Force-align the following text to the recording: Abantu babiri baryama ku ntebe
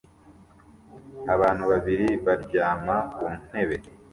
Abantu 1.33 1.63
babiri 1.71 2.07
baryama 2.25 2.95
ku 3.13 3.23
ntebe 3.43 3.77